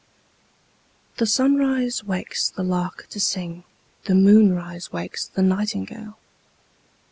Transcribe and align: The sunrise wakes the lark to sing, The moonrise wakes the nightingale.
The 1.17 1.27
sunrise 1.27 2.03
wakes 2.03 2.49
the 2.49 2.63
lark 2.63 3.05
to 3.11 3.19
sing, 3.19 3.65
The 4.05 4.15
moonrise 4.15 4.91
wakes 4.91 5.27
the 5.27 5.43
nightingale. 5.43 6.17